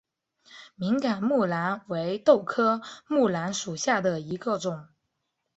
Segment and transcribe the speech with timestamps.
[0.75, 4.87] 敏感木蓝为豆科木蓝属下的一个种。